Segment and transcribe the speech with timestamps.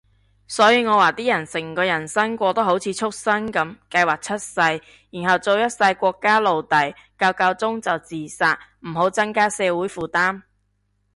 [0.47, 4.59] 所以我話啲人成個人生過得好似畜牲噉，計劃出世，
[5.11, 10.41] 然後做一世國家奴隸，夠夠鐘就自殺，唔好增加社會負擔